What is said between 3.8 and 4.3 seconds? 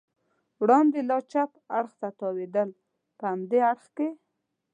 کې.